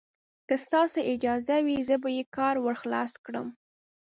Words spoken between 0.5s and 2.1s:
ستاسې اجازه وي، زه به